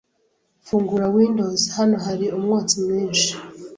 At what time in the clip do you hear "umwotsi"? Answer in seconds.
2.37-2.75